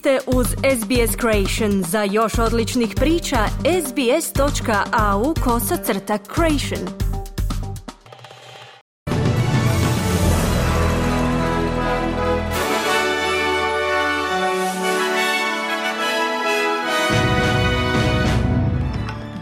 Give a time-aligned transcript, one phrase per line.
[0.00, 1.82] ste uz SBS Creation.
[1.82, 3.36] Za još odličnih priča,
[3.86, 6.88] sbs.au kosacrta creation.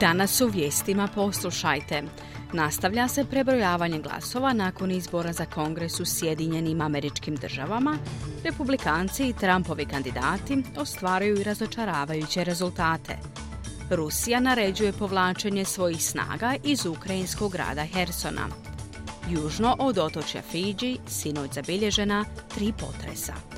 [0.00, 2.02] Danas u vijestima poslušajte.
[2.53, 7.98] Nastavlja se prebrojavanje glasova nakon izbora za kongres u Sjedinjenim američkim državama.
[8.45, 13.16] Republikanci i Trumpovi kandidati ostvaruju razočaravajuće rezultate.
[13.91, 18.48] Rusija naređuje povlačenje svojih snaga iz ukrajinskog grada Hersona.
[19.30, 23.58] Južno od otočja Fiji sinoć zabilježena tri potresa.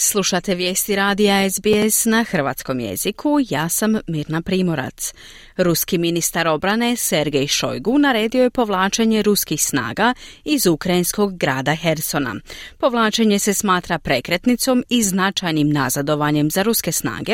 [0.00, 5.12] Slušate vijesti radija SBS na hrvatskom jeziku, ja sam Mirna Primorac.
[5.56, 12.34] Ruski ministar obrane Sergej Šojgu naredio je povlačenje ruskih snaga iz ukrajinskog grada Hersona.
[12.78, 17.32] Povlačenje se smatra prekretnicom i značajnim nazadovanjem za ruske snage,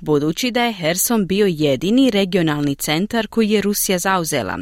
[0.00, 4.58] budući da je Herson bio jedini regionalni centar koji je Rusija zauzela.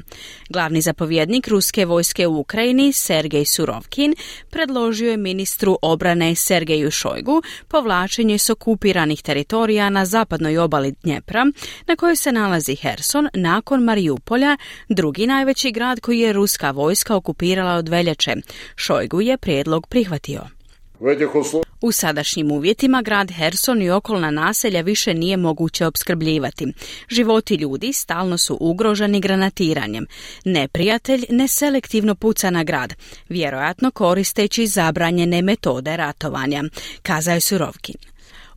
[0.49, 4.15] Glavni zapovjednik ruske vojske u Ukrajini, Sergej Surovkin,
[4.51, 11.45] predložio je ministru obrane Sergeju Šojgu povlačenje s okupiranih teritorija na zapadnoj obali Dnjepra,
[11.87, 14.57] na kojoj se nalazi Herson nakon Marijupolja,
[14.89, 18.35] drugi najveći grad koji je ruska vojska okupirala od veljače.
[18.77, 20.64] Šojgu je prijedlog prihvatio.
[21.81, 26.73] U sadašnjim uvjetima grad Herson i okolna naselja više nije moguće opskrbljivati.
[27.09, 30.07] Životi ljudi stalno su ugroženi granatiranjem.
[30.45, 32.95] Neprijatelj neselektivno puca na grad,
[33.29, 36.63] vjerojatno koristeći zabranjene metode ratovanja,
[37.03, 37.95] kazao je Surovkin.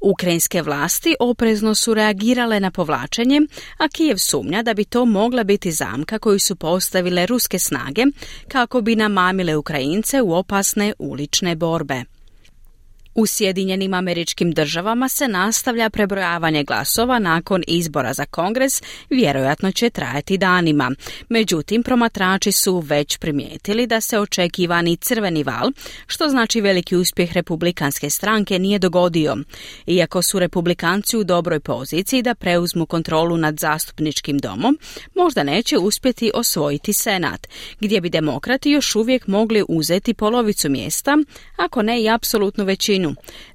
[0.02, 3.42] Ukrajinske vlasti oprezno su reagirale na povlačenje,
[3.78, 8.04] a Kijev sumnja da bi to mogla biti zamka koju su postavile ruske snage
[8.48, 12.17] kako bi namamile Ukrajince u opasne ulične borbe.
[13.17, 20.38] U Sjedinjenim američkim državama se nastavlja prebrojavanje glasova nakon izbora za kongres, vjerojatno će trajati
[20.38, 20.92] danima.
[21.30, 25.72] Međutim, promatrači su već primijetili da se očekivani crveni val,
[26.08, 29.38] što znači veliki uspjeh republikanske stranke, nije dogodio.
[29.88, 34.78] Iako su republikanci u dobroj poziciji da preuzmu kontrolu nad zastupničkim domom,
[35.16, 37.48] možda neće uspjeti osvojiti senat,
[37.80, 41.17] gdje bi demokrati još uvijek mogli uzeti polovicu mjesta,
[41.55, 43.07] ako ne i apsolutnu većinu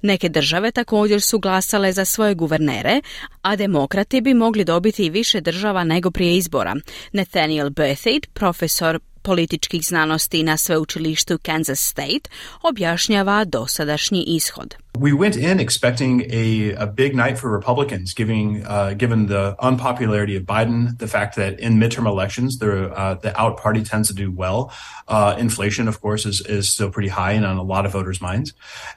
[0.03, 3.01] Neke države također su glasale za svoje guvernere,
[3.43, 6.75] a demokrati bi mogli dobiti i više država nego prije izbora.
[7.13, 12.31] Nathaniel Bertheid, profesor političkih znanosti na sveučilištu Kansas State,
[12.62, 14.81] objašnjava dosadašnji ishod.
[14.99, 20.37] We went in expecting a, a big night for Republicans, giving, uh, given the unpopularity
[20.37, 24.15] of Biden, the fact that in midterm elections the, uh, the out party tends to
[24.15, 24.71] do well.
[25.09, 28.21] Uh, inflation, of course, is, is still pretty high and on a lot of voters'
[28.21, 28.53] minds.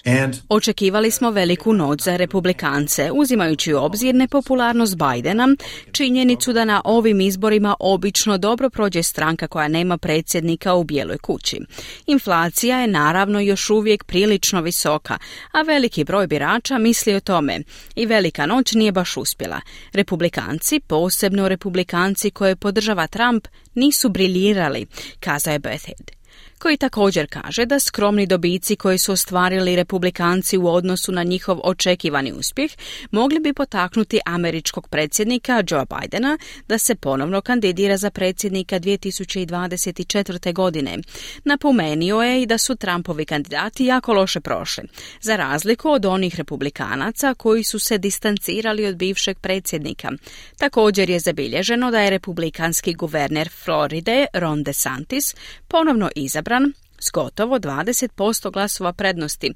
[0.06, 5.48] And Očekivali smo veliku noć za republikance, uzimajući u obzir nepopularnost Bidena,
[5.92, 11.60] činjenicu da na ovim izborima obično dobro prođe stranka koja nema predsjednika u Bijeloj kući.
[12.08, 15.18] Inflacija je naravno još uvijek prilično visoka,
[15.52, 17.60] a veliki veliki broj birača misli o tome
[17.96, 19.62] i velika noć nije baš uspjela.
[19.94, 24.88] Republikanci, posebno republikanci koje podržava Trump, nisu briljirali,
[25.20, 26.25] kazao je Bethard
[26.60, 32.34] koji također kaže da skromni dobici koji su ostvarili republikanci u odnosu na njihov očekivani
[32.34, 32.72] uspjeh
[33.12, 40.54] mogli bi potaknuti američkog predsjednika Joe Bidena da se ponovno kandidira za predsjednika 2024.
[40.54, 40.98] godine.
[41.44, 44.84] Napomenio je i da su Trumpovi kandidati jako loše prošli,
[45.22, 50.12] za razliku od onih republikanaca koji su se distancirali od bivšeg predsjednika.
[50.58, 55.36] Također je zabilježeno da je republikanski guverner Floride Ron DeSantis
[55.68, 56.55] ponovno izabran
[57.00, 59.54] s gotovo 20% glasova prednosti,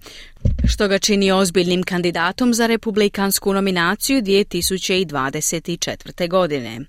[0.67, 6.29] što ga čini ozbiljnim kandidatom za republikansku nominaciju 2024.
[6.29, 6.79] godine.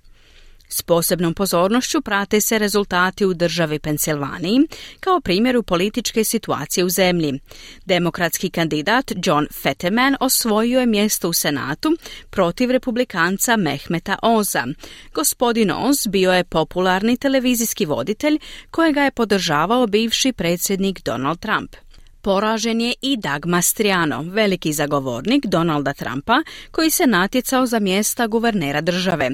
[0.72, 4.68] S posebnom pozornošću prate se rezultati u državi Pensilvaniji
[5.00, 7.40] kao primjeru političke situacije u zemlji.
[7.84, 11.96] Demokratski kandidat John Fetterman osvojio je mjesto u Senatu
[12.30, 14.66] protiv republikanca Mehmeta Oza.
[15.14, 18.38] Gospodin Oz bio je popularni televizijski voditelj
[18.70, 21.76] kojega je podržavao bivši predsjednik Donald Trump.
[22.22, 28.80] Poražen je i Doug Mastriano, veliki zagovornik Donalda Trumpa, koji se natjecao za mjesta guvernera
[28.80, 29.30] države.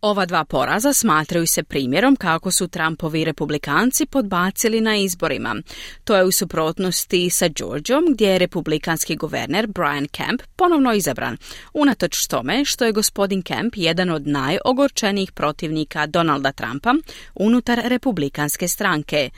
[0.00, 5.56] Ova dva poraza smatraju se primjerom kako su Trumpovi republikanci podbacili na izborima.
[6.04, 11.36] To je u suprotnosti sa Georgiom, gdje je republikanski guverner Brian Kemp ponovno izabran,
[11.74, 16.94] unatoč tome što je gospodin Kemp jedan od najogorčenijih protivnika Donalda Trumpa
[17.34, 19.30] unutar republikanske stranke.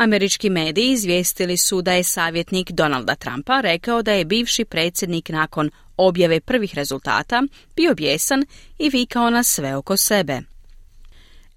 [0.00, 5.70] Američki mediji izvijestili su da je savjetnik Donalda Trumpa rekao da je bivši predsjednik nakon
[5.96, 7.42] objave prvih rezultata
[7.76, 8.44] bio bijesan
[8.78, 10.49] i vikao na sve oko sebe.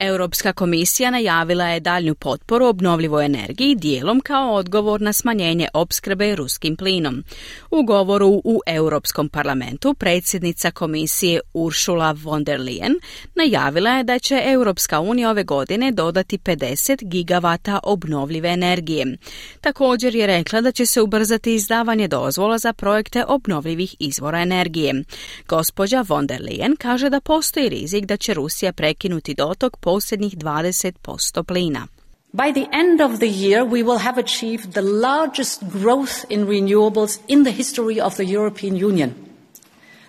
[0.04, 6.76] Europska komisija najavila je daljnju potporu obnovljivoj energiji dijelom kao odgovor na smanjenje opskrbe ruskim
[6.76, 7.24] plinom.
[7.72, 12.94] U govoru u Europskom parlamentu predsjednica komisije Ursula von der Leyen
[13.36, 19.18] najavila je da će Europska unija ove godine dodati 50 gigavata obnovljive energije.
[19.62, 25.04] Također je rekla da će se ubrzati izdavanje dozvola za projekte obnovljivih izvora energije.
[25.48, 31.44] Gospođa von der Leyen kaže da postoji rizik da će Rusija prekinuti dotok posljednjih 20%
[31.44, 31.88] plina.
[32.34, 37.20] By the end of the year, we will have achieved the largest growth in renewables
[37.28, 39.14] in the history of the European Union.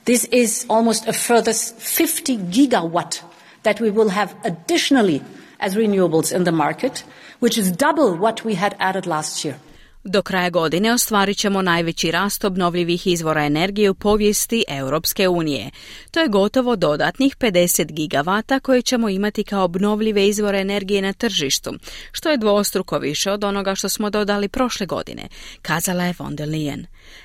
[0.04, 3.20] This is almost a further 50 gigawatt
[3.62, 5.20] that we will have additionally
[5.60, 7.04] as renewables in the market,
[7.40, 9.56] which is double what we had added last year.
[10.06, 15.70] Do kraja godine ostvarit ćemo najveći rast obnovljivih izvora energije u povijesti Europske unije.
[16.10, 21.74] To je gotovo dodatnih 50 gigavata koje ćemo imati kao obnovljive izvore energije na tržištu,
[22.12, 25.22] što je dvostruko više od onoga što smo dodali prošle godine,
[25.62, 26.84] kazala je von der Leyen.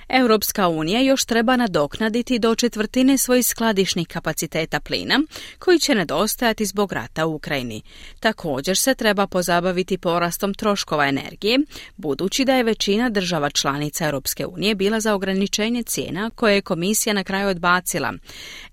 [0.09, 5.19] Europska unija još treba nadoknaditi do četvrtine svojih skladišnih kapaciteta plina,
[5.59, 7.81] koji će nedostajati zbog rata u Ukrajini.
[8.19, 11.59] Također se treba pozabaviti porastom troškova energije,
[11.97, 17.13] budući da je većina država članica Europske unije bila za ograničenje cijena koje je komisija
[17.13, 18.13] na kraju odbacila.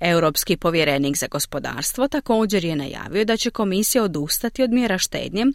[0.00, 5.46] Europski povjerenik za gospodarstvo također je najavio da će komisija odustati od mjera štednje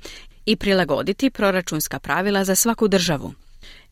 [0.45, 3.33] i prilagoditi proračunska pravila za svaku državu.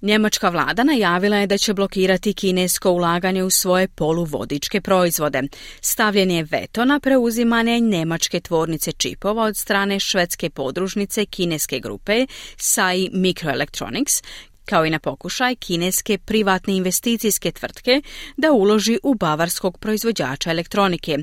[0.02, 5.42] Njemačka vlada najavila je da će blokirati kinesko ulaganje u svoje poluvodičke proizvode.
[5.82, 12.26] Stavljen je veto na preuzimanje njemačke tvornice čipova od strane švedske podružnice kineske grupe
[12.58, 14.24] SAI Microelectronics,
[14.70, 18.02] kao i na pokušaj kineske privatne investicijske tvrtke
[18.38, 21.18] da uloži u bavarskog proizvođača elektronike.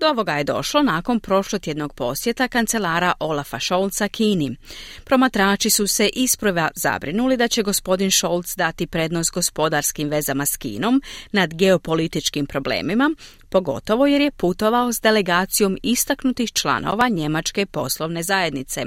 [0.00, 4.56] Do ovoga je došlo nakon prošlotjednog posjeta kancelara Olafa Scholza Kini.
[5.04, 11.02] Promatrači su se isprva zabrinuli da će gospodin Scholz dati prednost gospodarskim vezama s Kinom
[11.32, 13.10] nad geopolitičkim problemima,
[13.52, 18.84] pogotovo jer je putovao s delegacijom istaknutih članova njemačke poslovne zajednice.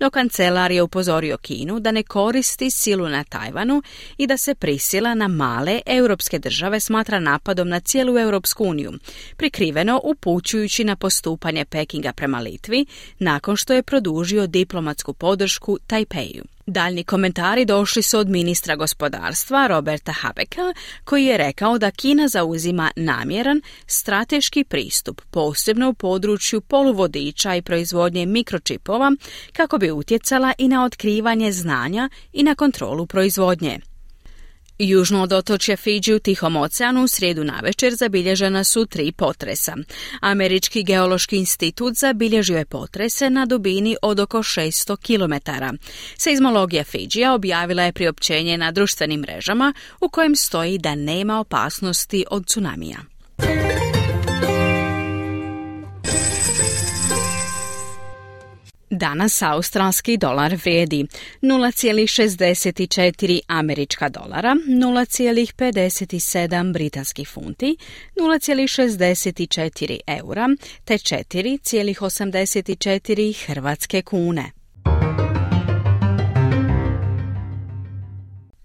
[0.00, 3.82] No kancelar je upozorio Kinu da ne koristi silu na Tajvanu
[4.18, 8.92] i da se prisila na male europske države smatra napadom na cijelu Europsku uniju,
[9.36, 12.86] prikriveno upućujući na postupanje Pekinga prema Litvi
[13.18, 16.44] nakon što je produžio diplomatsku podršku Tajpeju.
[16.72, 20.74] Daljni komentari došli su od ministra gospodarstva Roberta Habeka,
[21.04, 28.26] koji je rekao da Kina zauzima namjeran strateški pristup, posebno u području poluvodiča i proizvodnje
[28.26, 29.12] mikročipova,
[29.52, 33.78] kako bi utjecala i na otkrivanje znanja i na kontrolu proizvodnje.
[34.88, 39.76] Južno od otočja Fiji u Tihom oceanu u srijedu navečer zabilježena su tri potresa.
[40.20, 45.50] Američki geološki institut zabilježio je potrese na dubini od oko 600 km.
[46.16, 52.46] Seizmologija Fidžija objavila je priopćenje na društvenim mrežama u kojem stoji da nema opasnosti od
[52.46, 52.98] tsunamija.
[59.02, 61.06] Danas australski dolar vrijedi
[61.40, 67.76] 0,64 američka dolara, 0,57 britanskih funti,
[68.16, 70.48] 0,64 eura
[70.84, 74.61] te 4,84 hrvatske kune.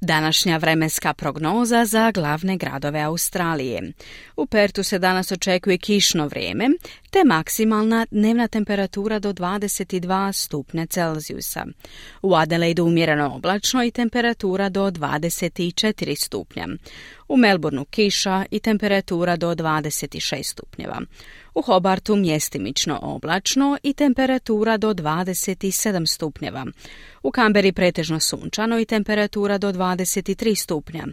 [0.07, 3.93] Današnja vremenska prognoza za glavne gradove Australije.
[4.35, 6.69] U Pertu se danas očekuje kišno vrijeme,
[7.09, 11.65] te maksimalna dnevna temperatura do 22 stupnja Celzijusa.
[12.21, 16.67] U Adelaidu umjereno oblačno i temperatura do 24 stupnja.
[17.27, 21.01] U Melbourneu kiša i temperatura do 26 stupnjeva.
[21.55, 26.65] U Hobartu mjestimično oblačno i temperatura do 27 stupnjeva.
[27.23, 31.07] U Kamberi pretežno sunčano i temperatura do 23 stupnja.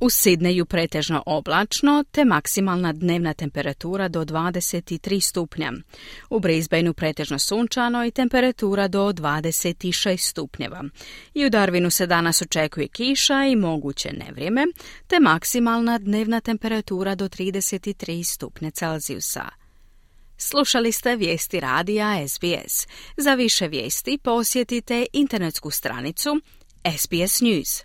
[0.00, 5.72] U Sidneju pretežno oblačno te maksimalna dnevna temperatura do 23 stupnja.
[6.30, 10.84] U Brisbaneu pretežno sunčano i temperatura do 26 stupnjeva.
[11.34, 14.66] I u Darwinu se danas očekuje kiša i moguće nevrijeme,
[15.06, 19.48] te maksimalna dnevna temperatura do 33 stupnja Celzijusa.
[20.38, 22.86] Slušali ste vijesti radija SBS.
[23.16, 26.40] Za više vijesti posjetite internetsku stranicu
[26.98, 27.84] SBS News.